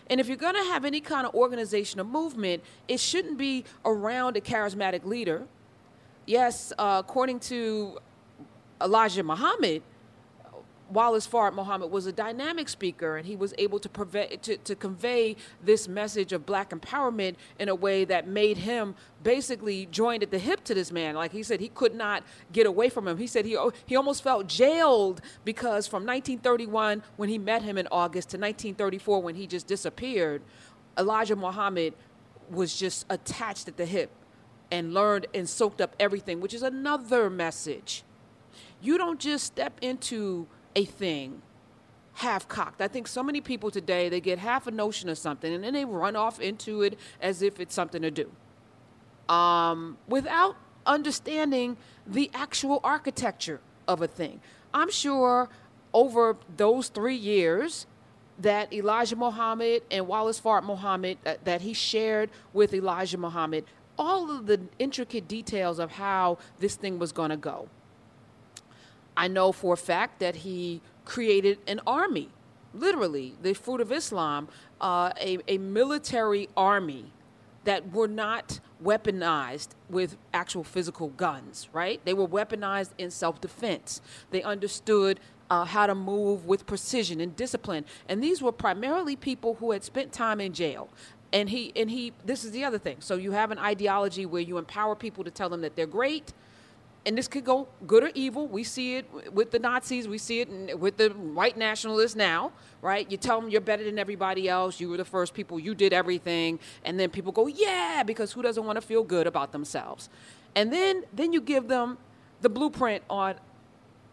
And 0.09 0.19
if 0.19 0.27
you're 0.27 0.37
going 0.37 0.55
to 0.55 0.63
have 0.63 0.85
any 0.85 1.01
kind 1.01 1.27
of 1.27 1.35
organization 1.35 1.99
or 1.99 2.03
movement, 2.03 2.63
it 2.87 2.99
shouldn't 2.99 3.37
be 3.37 3.65
around 3.85 4.37
a 4.37 4.41
charismatic 4.41 5.05
leader. 5.05 5.43
Yes, 6.25 6.73
uh, 6.77 7.01
according 7.05 7.39
to 7.41 7.99
Elijah 8.81 9.23
Muhammad, 9.23 9.83
Wallace 10.89 11.27
Fard 11.27 11.53
Muhammad 11.53 11.91
was 11.91 12.05
a 12.05 12.11
dynamic 12.11 12.67
speaker, 12.67 13.17
and 13.17 13.25
he 13.25 13.35
was 13.35 13.53
able 13.57 13.79
to, 13.79 13.89
preve- 13.89 14.41
to, 14.41 14.57
to 14.57 14.75
convey 14.75 15.35
this 15.63 15.87
message 15.87 16.33
of 16.33 16.45
black 16.45 16.71
empowerment 16.71 17.35
in 17.59 17.69
a 17.69 17.75
way 17.75 18.05
that 18.05 18.27
made 18.27 18.57
him 18.57 18.95
basically 19.23 19.85
joined 19.85 20.23
at 20.23 20.31
the 20.31 20.39
hip 20.39 20.63
to 20.63 20.73
this 20.73 20.91
man. 20.91 21.15
Like 21.15 21.31
he 21.31 21.43
said, 21.43 21.59
he 21.59 21.69
could 21.69 21.93
not 21.93 22.23
get 22.51 22.65
away 22.65 22.89
from 22.89 23.07
him. 23.07 23.17
He 23.17 23.27
said 23.27 23.45
he, 23.45 23.57
he 23.85 23.95
almost 23.95 24.23
felt 24.23 24.47
jailed 24.47 25.21
because 25.45 25.87
from 25.87 26.05
1931, 26.05 27.03
when 27.17 27.29
he 27.29 27.37
met 27.37 27.61
him 27.61 27.77
in 27.77 27.87
August, 27.91 28.29
to 28.29 28.37
1934, 28.37 29.21
when 29.21 29.35
he 29.35 29.47
just 29.47 29.67
disappeared, 29.67 30.41
Elijah 30.97 31.35
Muhammad 31.35 31.93
was 32.49 32.75
just 32.75 33.05
attached 33.09 33.67
at 33.67 33.77
the 33.77 33.85
hip 33.85 34.11
and 34.71 34.93
learned 34.93 35.27
and 35.33 35.47
soaked 35.47 35.81
up 35.81 35.95
everything, 35.99 36.41
which 36.41 36.53
is 36.53 36.63
another 36.63 37.29
message. 37.29 38.03
You 38.81 38.97
don't 38.97 39.19
just 39.19 39.45
step 39.45 39.77
into 39.81 40.47
a 40.79 40.85
thing 40.85 41.41
half 42.13 42.47
cocked. 42.47 42.81
I 42.81 42.87
think 42.87 43.07
so 43.07 43.23
many 43.23 43.41
people 43.41 43.71
today, 43.71 44.09
they 44.09 44.19
get 44.19 44.39
half 44.39 44.67
a 44.67 44.71
notion 44.71 45.07
of 45.09 45.17
something 45.17 45.53
and 45.53 45.63
then 45.63 45.73
they 45.73 45.85
run 45.85 46.15
off 46.15 46.39
into 46.39 46.81
it 46.81 46.97
as 47.21 47.41
if 47.41 47.59
it's 47.59 47.73
something 47.73 48.01
to 48.01 48.11
do 48.11 48.29
um, 49.33 49.97
without 50.07 50.55
understanding 50.85 51.77
the 52.05 52.29
actual 52.33 52.81
architecture 52.83 53.61
of 53.87 54.01
a 54.01 54.07
thing. 54.07 54.41
I'm 54.73 54.91
sure 54.91 55.49
over 55.93 56.37
those 56.57 56.89
three 56.89 57.15
years, 57.15 57.87
that 58.39 58.71
Elijah 58.71 59.17
Muhammad 59.17 59.83
and 59.91 60.07
Wallace 60.07 60.39
Fard 60.39 60.63
Muhammad 60.63 61.17
uh, 61.25 61.33
that 61.43 61.61
he 61.61 61.73
shared 61.73 62.29
with 62.53 62.73
Elijah 62.73 63.17
Muhammad 63.17 63.65
all 63.97 64.31
of 64.31 64.45
the 64.45 64.61
intricate 64.79 65.27
details 65.27 65.77
of 65.77 65.91
how 65.91 66.37
this 66.59 66.75
thing 66.75 66.97
was 66.99 67.11
going 67.11 67.31
to 67.31 67.37
go. 67.37 67.67
I 69.19 69.27
know 69.27 69.51
for 69.51 69.73
a 69.73 69.77
fact 69.77 70.19
that 70.19 70.37
he 70.37 70.81
created 71.03 71.59
an 71.67 71.81
army, 71.85 72.29
literally, 72.73 73.35
the 73.41 73.53
fruit 73.53 73.81
of 73.81 73.91
Islam, 73.91 74.47
uh, 74.79 75.11
a, 75.19 75.39
a 75.49 75.57
military 75.57 76.47
army 76.55 77.11
that 77.65 77.91
were 77.91 78.07
not 78.07 78.61
weaponized 78.81 79.71
with 79.89 80.15
actual 80.33 80.63
physical 80.63 81.09
guns, 81.09 81.67
right? 81.73 81.99
They 82.05 82.13
were 82.13 82.29
weaponized 82.29 82.91
in 82.97 83.11
self 83.11 83.41
defense. 83.41 84.01
They 84.31 84.41
understood 84.41 85.19
uh, 85.49 85.65
how 85.65 85.85
to 85.85 85.95
move 85.95 86.45
with 86.45 86.65
precision 86.65 87.19
and 87.19 87.35
discipline. 87.35 87.83
And 88.07 88.23
these 88.23 88.41
were 88.41 88.53
primarily 88.53 89.17
people 89.17 89.55
who 89.55 89.71
had 89.71 89.83
spent 89.83 90.13
time 90.13 90.39
in 90.39 90.53
jail. 90.53 90.87
And 91.33 91.49
he 91.49 91.73
and 91.75 91.91
he 91.91 92.13
this 92.25 92.45
is 92.45 92.51
the 92.51 92.63
other 92.63 92.79
thing. 92.79 92.97
So 93.01 93.15
you 93.15 93.33
have 93.33 93.51
an 93.51 93.59
ideology 93.59 94.25
where 94.25 94.41
you 94.41 94.57
empower 94.57 94.95
people 94.95 95.25
to 95.25 95.31
tell 95.31 95.49
them 95.49 95.59
that 95.61 95.75
they're 95.75 95.85
great. 95.85 96.31
And 97.05 97.17
this 97.17 97.27
could 97.27 97.45
go 97.45 97.67
good 97.87 98.03
or 98.03 98.11
evil. 98.13 98.47
We 98.47 98.63
see 98.63 98.97
it 98.97 99.33
with 99.33 99.51
the 99.51 99.59
Nazis. 99.59 100.07
We 100.07 100.17
see 100.17 100.41
it 100.41 100.79
with 100.79 100.97
the 100.97 101.09
white 101.09 101.57
nationalists 101.57 102.15
now, 102.15 102.51
right? 102.81 103.09
You 103.09 103.17
tell 103.17 103.39
them 103.39 103.49
you're 103.49 103.61
better 103.61 103.83
than 103.83 103.97
everybody 103.97 104.49
else. 104.49 104.79
You 104.79 104.89
were 104.89 104.97
the 104.97 105.05
first 105.05 105.33
people. 105.33 105.59
You 105.59 105.73
did 105.73 105.93
everything, 105.93 106.59
and 106.83 106.99
then 106.99 107.09
people 107.09 107.31
go, 107.31 107.47
"Yeah," 107.47 108.03
because 108.05 108.33
who 108.33 108.41
doesn't 108.41 108.65
want 108.65 108.75
to 108.75 108.81
feel 108.81 109.03
good 109.03 109.27
about 109.27 109.53
themselves? 109.53 110.09
And 110.55 110.73
then 110.73 111.03
then 111.13 111.31
you 111.31 111.41
give 111.41 111.67
them 111.67 111.97
the 112.41 112.49
blueprint 112.49 113.03
on 113.09 113.35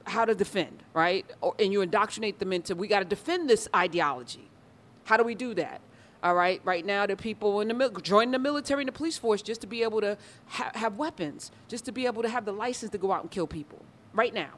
how 0.05 0.25
to 0.25 0.35
defend, 0.35 0.83
right? 0.95 1.27
Or, 1.41 1.55
and 1.59 1.73
you 1.73 1.81
indoctrinate 1.83 2.39
them 2.39 2.53
into 2.53 2.77
we 2.77 2.87
got 2.87 3.01
to 3.01 3.05
defend 3.05 3.51
this 3.51 3.69
ideology. 3.75 4.49
How 5.05 5.17
do 5.17 5.25
we 5.25 5.35
do 5.35 5.55
that? 5.55 5.81
All 6.23 6.35
right, 6.35 6.61
right 6.65 6.85
now 6.85 7.07
the 7.07 7.17
people 7.17 7.61
in 7.61 7.69
the 7.69 7.75
mil- 7.75 7.91
join 7.91 8.31
the 8.31 8.39
military 8.39 8.83
and 8.83 8.89
the 8.89 8.93
police 8.93 9.19
force 9.19 9.43
just 9.43 9.61
to 9.61 9.67
be 9.67 9.83
able 9.83 10.01
to 10.01 10.17
ha- 10.47 10.73
have 10.75 10.97
weapons, 10.97 11.51
just 11.69 11.85
to 11.85 11.93
be 11.93 12.07
able 12.07 12.23
to 12.23 12.29
have 12.29 12.45
the 12.45 12.53
license 12.53 12.91
to 12.93 12.99
go 12.99 13.13
out 13.13 13.23
and 13.23 13.31
kill 13.31 13.47
people. 13.47 13.85
Right 14.13 14.33
now, 14.33 14.53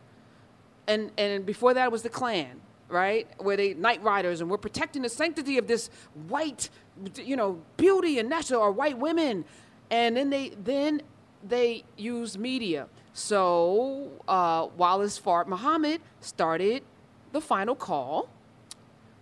and 0.87 1.11
and 1.19 1.45
before 1.45 1.75
that 1.75 1.91
was 1.91 2.03
the 2.03 2.09
Klan, 2.09 2.61
right, 2.89 3.27
where 3.39 3.57
they 3.57 3.75
night 3.75 4.03
riders 4.03 4.41
and 4.41 4.49
we're 4.49 4.57
protecting 4.57 5.03
the 5.03 5.09
sanctity 5.09 5.59
of 5.59 5.67
this 5.67 5.91
white, 6.29 6.71
you 7.17 7.37
know, 7.37 7.61
beauty 7.77 8.19
and 8.19 8.29
national 8.29 8.61
or 8.61 8.71
white 8.71 8.99
women, 8.99 9.45
and 9.91 10.17
then 10.17 10.31
they 10.31 10.51
then 10.63 11.03
they 11.47 11.85
use 11.97 12.39
media. 12.39 12.89
So 13.13 14.11
uh, 14.29 14.69
Wallace 14.77 15.21
Fard 15.21 15.49
Muhammad 15.49 16.01
started 16.21 16.85
the 17.33 17.41
final 17.41 17.75
call, 17.75 18.29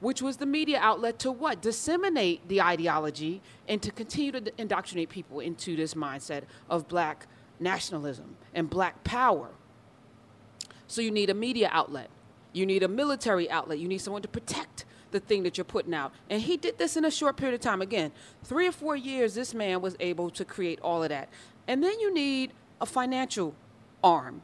which 0.06 0.22
was 0.22 0.36
the 0.36 0.46
media 0.46 0.78
outlet 0.80 1.18
to 1.18 1.32
what? 1.32 1.60
Disseminate 1.60 2.46
the 2.46 2.62
ideology 2.62 3.42
and 3.66 3.82
to 3.82 3.90
continue 3.90 4.30
to 4.30 4.52
indoctrinate 4.56 5.08
people 5.08 5.40
into 5.40 5.74
this 5.74 5.94
mindset 5.94 6.44
of 6.70 6.86
black 6.86 7.26
nationalism 7.58 8.36
and 8.54 8.70
black 8.70 9.02
power. 9.02 9.48
So 10.86 11.00
you 11.00 11.10
need 11.10 11.28
a 11.28 11.34
media 11.34 11.68
outlet. 11.72 12.08
You 12.52 12.66
need 12.66 12.84
a 12.84 12.88
military 12.88 13.50
outlet. 13.50 13.80
You 13.80 13.88
need 13.88 13.98
someone 13.98 14.22
to 14.22 14.28
protect 14.28 14.84
the 15.10 15.18
thing 15.18 15.42
that 15.42 15.58
you're 15.58 15.64
putting 15.64 15.92
out. 15.92 16.12
And 16.30 16.40
he 16.40 16.56
did 16.56 16.78
this 16.78 16.96
in 16.96 17.04
a 17.04 17.10
short 17.10 17.36
period 17.36 17.56
of 17.56 17.60
time. 17.60 17.82
Again, 17.82 18.12
three 18.44 18.68
or 18.68 18.72
four 18.72 18.94
years, 18.94 19.34
this 19.34 19.54
man 19.54 19.80
was 19.80 19.96
able 19.98 20.30
to 20.30 20.44
create 20.44 20.78
all 20.82 21.02
of 21.02 21.08
that. 21.08 21.28
And 21.66 21.82
then 21.82 21.98
you 21.98 22.14
need 22.14 22.52
a 22.80 22.86
financial 22.86 23.56
arm. 24.04 24.42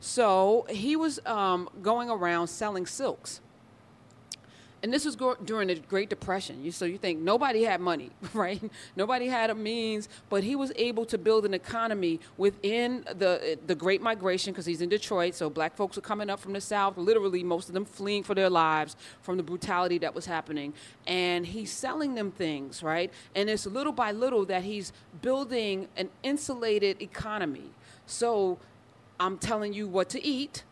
So 0.00 0.66
he 0.70 0.96
was 0.96 1.20
um, 1.26 1.68
going 1.82 2.08
around 2.08 2.46
selling 2.46 2.86
silks. 2.86 3.42
And 4.84 4.92
this 4.92 5.06
was 5.06 5.16
go- 5.16 5.38
during 5.42 5.68
the 5.68 5.76
Great 5.76 6.10
Depression. 6.10 6.62
You, 6.62 6.70
so 6.70 6.84
you 6.84 6.98
think 6.98 7.18
nobody 7.18 7.62
had 7.62 7.80
money, 7.80 8.10
right? 8.34 8.62
Nobody 8.96 9.28
had 9.28 9.48
a 9.48 9.54
means, 9.54 10.10
but 10.28 10.44
he 10.44 10.56
was 10.56 10.72
able 10.76 11.06
to 11.06 11.16
build 11.16 11.46
an 11.46 11.54
economy 11.54 12.20
within 12.36 13.02
the 13.16 13.58
the 13.66 13.74
Great 13.74 14.02
Migration 14.02 14.52
because 14.52 14.66
he's 14.66 14.82
in 14.82 14.90
Detroit. 14.90 15.34
So 15.34 15.48
black 15.48 15.74
folks 15.74 15.96
were 15.96 16.02
coming 16.02 16.28
up 16.28 16.38
from 16.38 16.52
the 16.52 16.60
South, 16.60 16.98
literally 16.98 17.42
most 17.42 17.68
of 17.68 17.72
them 17.72 17.86
fleeing 17.86 18.22
for 18.22 18.34
their 18.34 18.50
lives 18.50 18.94
from 19.22 19.38
the 19.38 19.42
brutality 19.42 19.96
that 19.98 20.14
was 20.14 20.26
happening. 20.26 20.74
And 21.06 21.46
he's 21.46 21.72
selling 21.72 22.14
them 22.14 22.30
things, 22.30 22.82
right? 22.82 23.10
And 23.34 23.48
it's 23.48 23.64
little 23.64 23.90
by 23.90 24.12
little 24.12 24.44
that 24.44 24.64
he's 24.64 24.92
building 25.22 25.88
an 25.96 26.10
insulated 26.22 27.00
economy. 27.00 27.70
So 28.04 28.58
I'm 29.18 29.38
telling 29.38 29.72
you 29.72 29.88
what 29.88 30.10
to 30.10 30.22
eat. 30.22 30.62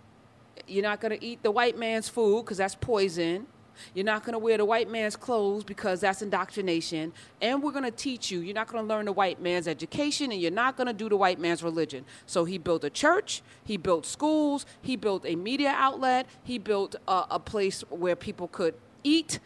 You're 0.66 0.82
not 0.82 1.00
going 1.00 1.18
to 1.18 1.24
eat 1.24 1.42
the 1.42 1.50
white 1.50 1.78
man's 1.78 2.10
food 2.10 2.44
because 2.44 2.58
that's 2.58 2.74
poison. 2.74 3.46
You're 3.94 4.04
not 4.04 4.24
going 4.24 4.32
to 4.32 4.38
wear 4.38 4.56
the 4.56 4.64
white 4.64 4.90
man's 4.90 5.16
clothes 5.16 5.64
because 5.64 6.00
that's 6.00 6.22
indoctrination. 6.22 7.12
And 7.40 7.62
we're 7.62 7.72
going 7.72 7.84
to 7.84 7.90
teach 7.90 8.30
you. 8.30 8.40
You're 8.40 8.54
not 8.54 8.68
going 8.68 8.82
to 8.82 8.88
learn 8.88 9.06
the 9.06 9.12
white 9.12 9.40
man's 9.40 9.68
education 9.68 10.32
and 10.32 10.40
you're 10.40 10.50
not 10.50 10.76
going 10.76 10.86
to 10.86 10.92
do 10.92 11.08
the 11.08 11.16
white 11.16 11.38
man's 11.38 11.62
religion. 11.62 12.04
So 12.26 12.44
he 12.44 12.58
built 12.58 12.84
a 12.84 12.90
church, 12.90 13.42
he 13.64 13.76
built 13.76 14.06
schools, 14.06 14.66
he 14.80 14.96
built 14.96 15.24
a 15.26 15.36
media 15.36 15.74
outlet, 15.76 16.26
he 16.42 16.58
built 16.58 16.96
a, 17.06 17.24
a 17.30 17.38
place 17.38 17.82
where 17.90 18.16
people 18.16 18.48
could 18.48 18.74
eat, 19.04 19.38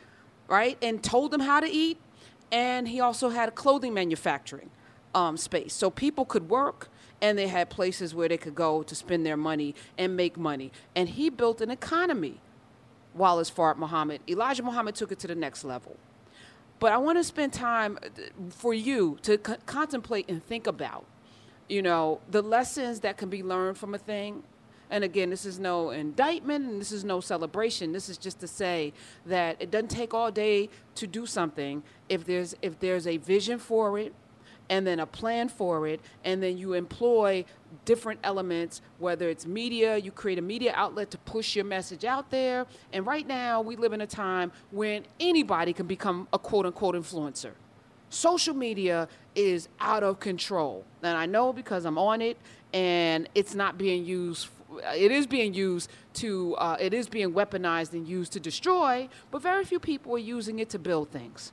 right? 0.48 0.78
And 0.82 1.02
told 1.02 1.30
them 1.30 1.40
how 1.40 1.60
to 1.60 1.68
eat. 1.68 1.98
And 2.52 2.88
he 2.88 3.00
also 3.00 3.30
had 3.30 3.48
a 3.48 3.52
clothing 3.52 3.92
manufacturing 3.92 4.70
um, 5.14 5.36
space. 5.36 5.72
So 5.72 5.90
people 5.90 6.24
could 6.24 6.48
work 6.48 6.88
and 7.20 7.38
they 7.38 7.48
had 7.48 7.70
places 7.70 8.14
where 8.14 8.28
they 8.28 8.36
could 8.36 8.54
go 8.54 8.82
to 8.82 8.94
spend 8.94 9.24
their 9.24 9.36
money 9.36 9.74
and 9.96 10.16
make 10.16 10.36
money. 10.36 10.70
And 10.94 11.08
he 11.08 11.30
built 11.30 11.60
an 11.60 11.70
economy, 11.70 12.40
Wallace 13.16 13.50
Fard 13.50 13.76
Muhammad. 13.76 14.20
Elijah 14.28 14.62
Muhammad 14.62 14.94
took 14.94 15.12
it 15.12 15.18
to 15.20 15.26
the 15.26 15.34
next 15.34 15.64
level. 15.64 15.96
But 16.78 16.92
I 16.92 16.98
want 16.98 17.18
to 17.18 17.24
spend 17.24 17.52
time 17.52 17.98
uh, 18.02 18.08
for 18.50 18.74
you 18.74 19.18
to 19.22 19.38
contemplate 19.38 20.28
and 20.28 20.44
think 20.44 20.66
about, 20.66 21.06
you 21.68 21.82
know, 21.82 22.20
the 22.30 22.42
lessons 22.42 23.00
that 23.00 23.16
can 23.16 23.30
be 23.30 23.42
learned 23.42 23.78
from 23.78 23.94
a 23.94 23.98
thing. 23.98 24.42
And 24.90 25.02
again, 25.02 25.30
this 25.30 25.44
is 25.44 25.58
no 25.58 25.90
indictment 25.90 26.68
and 26.68 26.80
this 26.80 26.92
is 26.92 27.02
no 27.02 27.20
celebration. 27.20 27.92
This 27.92 28.08
is 28.08 28.18
just 28.18 28.38
to 28.40 28.46
say 28.46 28.92
that 29.24 29.56
it 29.58 29.70
doesn't 29.70 29.88
take 29.88 30.14
all 30.14 30.30
day 30.30 30.68
to 30.96 31.06
do 31.06 31.26
something 31.26 31.82
if 32.08 32.24
there's 32.24 32.54
if 32.62 32.78
there's 32.78 33.06
a 33.06 33.16
vision 33.16 33.58
for 33.58 33.98
it 33.98 34.14
and 34.68 34.86
then 34.86 35.00
a 35.00 35.06
plan 35.06 35.48
for 35.48 35.86
it, 35.86 36.00
and 36.24 36.42
then 36.42 36.58
you 36.58 36.72
employ 36.72 37.44
different 37.84 38.20
elements, 38.22 38.82
whether 38.98 39.28
it's 39.28 39.46
media, 39.46 39.96
you 39.96 40.10
create 40.10 40.38
a 40.38 40.42
media 40.42 40.72
outlet 40.74 41.10
to 41.10 41.18
push 41.18 41.56
your 41.56 41.64
message 41.64 42.04
out 42.04 42.30
there. 42.30 42.66
And 42.92 43.06
right 43.06 43.26
now, 43.26 43.60
we 43.60 43.76
live 43.76 43.92
in 43.92 44.00
a 44.00 44.06
time 44.06 44.52
when 44.70 45.04
anybody 45.20 45.72
can 45.72 45.86
become 45.86 46.28
a 46.32 46.38
quote 46.38 46.66
unquote 46.66 46.94
influencer. 46.94 47.52
Social 48.08 48.54
media 48.54 49.08
is 49.34 49.68
out 49.80 50.02
of 50.02 50.20
control. 50.20 50.84
And 51.02 51.16
I 51.16 51.26
know 51.26 51.52
because 51.52 51.84
I'm 51.84 51.98
on 51.98 52.22
it, 52.22 52.38
and 52.72 53.28
it's 53.34 53.54
not 53.54 53.78
being 53.78 54.04
used 54.04 54.48
it 54.94 55.10
is 55.12 55.26
being 55.26 55.54
used 55.54 55.90
to 56.12 56.54
uh, 56.56 56.76
it 56.78 56.92
is 56.92 57.08
being 57.08 57.32
weaponized 57.32 57.92
and 57.92 58.06
used 58.06 58.32
to 58.32 58.40
destroy 58.40 59.08
but 59.30 59.40
very 59.40 59.64
few 59.64 59.78
people 59.78 60.14
are 60.14 60.18
using 60.18 60.58
it 60.58 60.68
to 60.68 60.78
build 60.78 61.08
things 61.10 61.52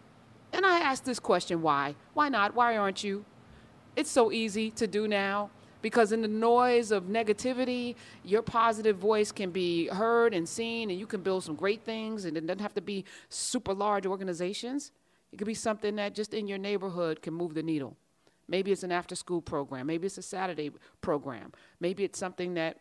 and 0.53 0.65
I 0.65 0.79
ask 0.79 1.03
this 1.03 1.19
question 1.19 1.61
why? 1.61 1.95
Why 2.13 2.29
not? 2.29 2.55
Why 2.55 2.77
aren't 2.77 3.03
you? 3.03 3.25
It's 3.95 4.09
so 4.09 4.31
easy 4.31 4.71
to 4.71 4.87
do 4.87 5.07
now 5.07 5.49
because 5.81 6.11
in 6.11 6.21
the 6.21 6.27
noise 6.27 6.91
of 6.91 7.03
negativity, 7.03 7.95
your 8.23 8.41
positive 8.41 8.97
voice 8.97 9.31
can 9.31 9.51
be 9.51 9.87
heard 9.87 10.33
and 10.33 10.47
seen, 10.47 10.89
and 10.89 10.99
you 10.99 11.05
can 11.05 11.21
build 11.21 11.43
some 11.43 11.55
great 11.55 11.83
things. 11.83 12.25
And 12.25 12.37
it 12.37 12.47
doesn't 12.47 12.61
have 12.61 12.73
to 12.75 12.81
be 12.81 13.03
super 13.29 13.73
large 13.73 14.05
organizations. 14.05 14.91
It 15.31 15.37
could 15.37 15.47
be 15.47 15.53
something 15.53 15.97
that 15.97 16.15
just 16.15 16.33
in 16.33 16.47
your 16.47 16.57
neighborhood 16.57 17.21
can 17.21 17.33
move 17.33 17.53
the 17.53 17.63
needle. 17.63 17.97
Maybe 18.47 18.71
it's 18.71 18.83
an 18.83 18.91
after 18.91 19.15
school 19.15 19.41
program. 19.41 19.87
Maybe 19.87 20.05
it's 20.05 20.17
a 20.17 20.21
Saturday 20.21 20.71
program. 21.01 21.51
Maybe 21.79 22.03
it's 22.03 22.19
something 22.19 22.53
that 22.53 22.77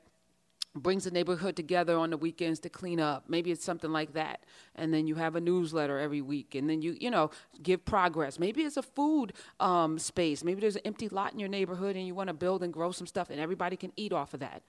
brings 0.75 1.05
the 1.05 1.11
neighborhood 1.11 1.55
together 1.55 1.97
on 1.99 2.11
the 2.11 2.17
weekends 2.17 2.59
to 2.61 2.69
clean 2.69 2.99
up. 2.99 3.25
Maybe 3.29 3.51
it's 3.51 3.65
something 3.65 3.93
like 3.93 4.15
that. 4.15 4.45
And 4.75 4.93
then 4.93 5.07
you 5.07 5.17
have 5.17 5.37
a 5.37 5.41
newsletter 5.41 5.99
every 5.99 6.23
week, 6.23 6.55
and 6.55 6.69
then 6.69 6.81
you, 6.81 6.97
you 6.99 7.11
know, 7.11 7.31
give 7.63 7.85
progress. 7.85 8.39
Maybe 8.39 8.63
it's 8.63 8.77
a 8.77 8.83
food 8.83 9.35
um, 9.61 9.99
space. 9.99 10.43
Maybe 10.43 10.61
there's 10.61 10.77
an 10.77 10.83
empty 10.85 11.09
lot 11.09 11.33
in 11.33 11.39
your 11.39 11.49
neighborhood, 11.49 11.97
and 11.97 12.07
you 12.07 12.15
want 12.15 12.29
to 12.29 12.35
build 12.35 12.63
and 12.63 12.73
grow 12.73 12.91
some 12.91 13.07
stuff, 13.07 13.29
and 13.31 13.39
everybody 13.39 13.77
can 13.77 13.93
eat 13.97 14.13
off 14.13 14.33
of 14.35 14.41
that. 14.41 14.63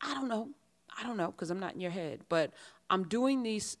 I 0.00 0.14
don't 0.14 0.28
know. 0.28 0.50
I 0.98 1.06
don't 1.06 1.16
know 1.16 1.30
because 1.30 1.50
I'm 1.50 1.60
not 1.60 1.74
in 1.74 1.80
your 1.80 1.90
head, 1.90 2.20
but 2.28 2.52
I'm 2.88 3.04
doing 3.04 3.42
these 3.42 3.76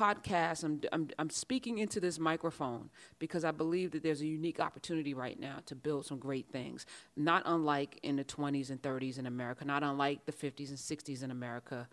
podcast, 0.00 0.64
I'm, 0.64 0.80
I'm, 0.92 1.10
I'm 1.18 1.30
speaking 1.30 1.78
into 1.78 2.00
this 2.00 2.18
microphone 2.18 2.88
because 3.18 3.44
I 3.44 3.50
believe 3.50 3.90
that 3.90 4.02
there's 4.02 4.22
a 4.22 4.26
unique 4.26 4.58
opportunity 4.58 5.12
right 5.12 5.38
now 5.38 5.58
to 5.66 5.74
build 5.74 6.06
some 6.06 6.18
great 6.18 6.50
things, 6.50 6.86
not 7.16 7.42
unlike 7.44 7.98
in 8.02 8.16
the 8.16 8.24
20s 8.24 8.70
and 8.70 8.80
30s 8.80 9.18
in 9.18 9.26
America, 9.26 9.64
not 9.64 9.82
unlike 9.82 10.24
the 10.24 10.32
50s 10.32 10.70
and 10.70 10.78
60s 10.78 11.22
in 11.22 11.30
America. 11.30 11.86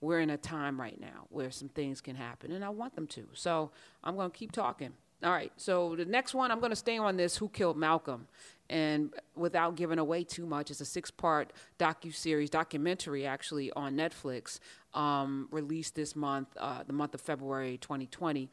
we're 0.00 0.20
in 0.20 0.30
a 0.30 0.36
time 0.36 0.80
right 0.80 1.00
now 1.00 1.26
where 1.30 1.50
some 1.50 1.68
things 1.68 2.00
can 2.00 2.14
happen, 2.14 2.52
and 2.52 2.64
I 2.64 2.68
want 2.68 2.94
them 2.94 3.08
to. 3.08 3.26
So 3.32 3.72
I'm 4.04 4.14
going 4.14 4.30
to 4.30 4.36
keep 4.36 4.52
talking. 4.52 4.92
All 5.24 5.32
right. 5.32 5.50
So 5.56 5.96
the 5.96 6.04
next 6.04 6.34
one, 6.34 6.52
I'm 6.52 6.60
going 6.60 6.70
to 6.70 6.76
stay 6.76 6.96
on 6.96 7.16
this 7.16 7.36
Who 7.36 7.48
Killed 7.48 7.76
Malcolm. 7.76 8.28
And 8.70 9.12
without 9.34 9.76
giving 9.76 9.98
away 9.98 10.22
too 10.24 10.46
much, 10.46 10.70
it's 10.70 10.80
a 10.80 10.84
six 10.84 11.10
part 11.10 11.52
docu 11.78 12.14
series, 12.14 12.50
documentary 12.50 13.26
actually 13.26 13.72
on 13.72 13.96
Netflix, 13.96 14.60
um, 14.94 15.48
released 15.50 15.94
this 15.94 16.16
month, 16.16 16.48
uh, 16.56 16.82
the 16.84 16.92
month 16.92 17.14
of 17.14 17.20
February 17.20 17.78
2020. 17.78 18.48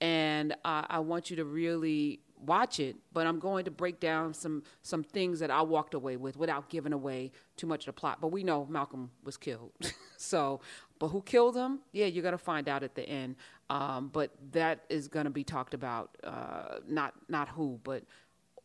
And 0.00 0.52
uh, 0.64 0.84
I 0.88 1.00
want 1.00 1.30
you 1.30 1.36
to 1.36 1.44
really 1.44 2.20
watch 2.42 2.80
it, 2.80 2.96
but 3.12 3.26
I'm 3.26 3.38
going 3.38 3.64
to 3.66 3.70
break 3.70 4.00
down 4.00 4.32
some 4.34 4.62
some 4.82 5.04
things 5.04 5.40
that 5.40 5.50
I 5.50 5.62
walked 5.62 5.94
away 5.94 6.16
with 6.16 6.36
without 6.36 6.68
giving 6.68 6.92
away 6.92 7.32
too 7.56 7.66
much 7.66 7.82
of 7.82 7.94
the 7.94 8.00
plot. 8.00 8.18
But 8.20 8.28
we 8.28 8.42
know 8.42 8.66
Malcolm 8.70 9.10
was 9.24 9.36
killed, 9.36 9.72
so 10.16 10.60
but 10.98 11.08
who 11.08 11.22
killed 11.22 11.56
him? 11.56 11.80
Yeah, 11.92 12.06
you're 12.06 12.22
gonna 12.22 12.38
find 12.38 12.68
out 12.68 12.82
at 12.82 12.94
the 12.94 13.06
end. 13.06 13.36
Um, 13.68 14.08
but 14.12 14.30
that 14.52 14.84
is 14.88 15.08
gonna 15.08 15.30
be 15.30 15.44
talked 15.44 15.74
about. 15.74 16.16
Uh, 16.24 16.78
not 16.88 17.14
not 17.28 17.48
who, 17.48 17.78
but 17.84 18.04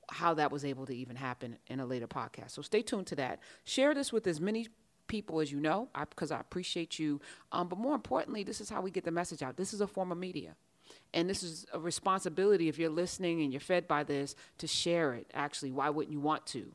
how 0.10 0.34
that 0.36 0.52
was 0.52 0.64
able 0.64 0.86
to 0.86 0.96
even 0.96 1.16
happen 1.16 1.58
in 1.68 1.80
a 1.80 1.86
later 1.86 2.08
podcast. 2.08 2.52
So 2.52 2.62
stay 2.62 2.82
tuned 2.82 3.08
to 3.08 3.16
that. 3.16 3.40
Share 3.64 3.94
this 3.94 4.14
with 4.14 4.28
as 4.28 4.40
many 4.40 4.68
people 5.08 5.40
as 5.40 5.52
you 5.52 5.60
know, 5.60 5.90
because 6.10 6.32
I, 6.32 6.38
I, 6.38 6.40
appreciate 6.40 7.00
you. 7.00 7.20
Um, 7.52 7.68
but 7.68 7.80
more 7.80 7.96
importantly, 7.96 8.44
this 8.44 8.62
is 8.62 8.70
how 8.70 8.82
we 8.82 8.92
get 8.92 9.04
the 9.04 9.12
message 9.12 9.42
out. 9.42 9.58
This 9.58 9.74
is 9.74 9.82
a 9.82 9.88
form 9.88 10.12
of 10.12 10.18
media. 10.18 10.56
And 11.14 11.30
this 11.30 11.44
is 11.44 11.66
a 11.74 11.80
responsibility 11.80 12.68
if 12.68 12.78
you're 12.78 12.90
listening 12.90 13.42
and 13.42 13.52
you're 13.52 13.60
fed 13.60 13.88
by 13.88 14.04
this 14.04 14.36
to 14.60 14.68
share 14.68 15.14
it. 15.14 15.32
Actually, 15.34 15.72
why 15.72 15.90
wouldn't 15.90 16.12
you 16.12 16.20
want 16.20 16.46
to? 16.48 16.72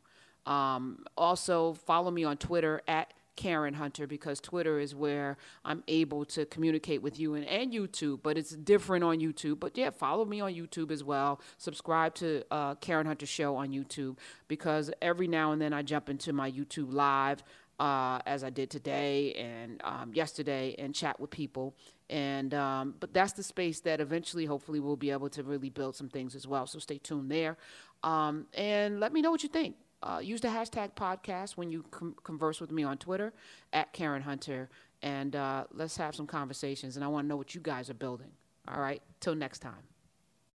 Um, 0.50 1.04
also, 1.16 1.74
follow 1.74 2.10
me 2.10 2.24
on 2.24 2.38
Twitter 2.38 2.80
at 2.88 3.12
Karen 3.40 3.74
Hunter 3.74 4.06
because 4.06 4.40
Twitter 4.40 4.78
is 4.78 4.94
where 4.94 5.38
I'm 5.64 5.82
able 5.88 6.26
to 6.26 6.44
communicate 6.44 7.00
with 7.00 7.18
you 7.18 7.34
and, 7.34 7.46
and 7.46 7.72
YouTube, 7.72 8.20
but 8.22 8.36
it's 8.36 8.50
different 8.50 9.02
on 9.02 9.18
YouTube. 9.18 9.60
But 9.60 9.78
yeah, 9.78 9.90
follow 9.90 10.24
me 10.24 10.40
on 10.40 10.52
YouTube 10.52 10.90
as 10.90 11.02
well. 11.02 11.40
Subscribe 11.56 12.14
to 12.16 12.42
uh, 12.50 12.74
Karen 12.76 13.06
Hunter 13.06 13.26
Show 13.26 13.56
on 13.56 13.70
YouTube 13.70 14.18
because 14.46 14.90
every 15.00 15.26
now 15.26 15.52
and 15.52 15.60
then 15.60 15.72
I 15.72 15.82
jump 15.82 16.10
into 16.10 16.32
my 16.32 16.50
YouTube 16.50 16.92
live. 16.92 17.42
Uh, 17.80 18.18
as 18.26 18.44
I 18.44 18.50
did 18.50 18.68
today 18.68 19.32
and 19.32 19.80
um, 19.84 20.12
yesterday, 20.12 20.74
and 20.78 20.94
chat 20.94 21.18
with 21.18 21.30
people. 21.30 21.74
And 22.10 22.52
um, 22.52 22.94
but 23.00 23.14
that's 23.14 23.32
the 23.32 23.42
space 23.42 23.80
that 23.80 24.02
eventually, 24.02 24.44
hopefully, 24.44 24.80
we'll 24.80 24.96
be 24.96 25.10
able 25.10 25.30
to 25.30 25.42
really 25.42 25.70
build 25.70 25.96
some 25.96 26.10
things 26.10 26.34
as 26.34 26.46
well. 26.46 26.66
So 26.66 26.78
stay 26.78 26.98
tuned 26.98 27.30
there, 27.30 27.56
um, 28.02 28.46
and 28.52 29.00
let 29.00 29.14
me 29.14 29.22
know 29.22 29.30
what 29.30 29.42
you 29.42 29.48
think. 29.48 29.76
Uh, 30.02 30.20
use 30.22 30.42
the 30.42 30.48
hashtag 30.48 30.94
podcast 30.94 31.56
when 31.56 31.70
you 31.70 31.82
com- 31.90 32.16
converse 32.22 32.60
with 32.60 32.70
me 32.70 32.84
on 32.84 32.98
Twitter 32.98 33.32
at 33.72 33.94
Karen 33.94 34.22
Hunter, 34.22 34.68
and 35.02 35.34
uh, 35.34 35.64
let's 35.72 35.96
have 35.96 36.14
some 36.14 36.26
conversations. 36.26 36.96
And 36.96 37.04
I 37.04 37.08
want 37.08 37.24
to 37.24 37.28
know 37.28 37.36
what 37.38 37.54
you 37.54 37.62
guys 37.62 37.88
are 37.88 37.94
building. 37.94 38.32
All 38.68 38.80
right, 38.80 39.00
till 39.20 39.34
next 39.34 39.60
time. 39.60 39.89